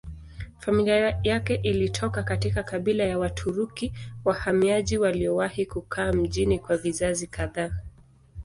[0.59, 3.93] Familia yake ilitoka katika kabila ya Waturuki
[4.25, 7.71] wahamiaji waliowahi kukaa mjini kwa vizazi kadhaa.